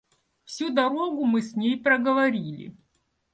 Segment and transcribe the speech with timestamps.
[0.45, 2.75] Всю дорогу мы с ней проговорили.